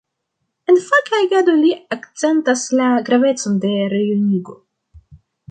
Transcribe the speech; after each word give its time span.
En 0.71 0.77
faka 0.85 1.19
agado 1.25 1.53
li 1.59 1.69
akcentas 1.97 2.65
la 2.81 2.89
gravecon 3.11 3.61
de 3.67 3.75
rejunigo. 3.95 4.59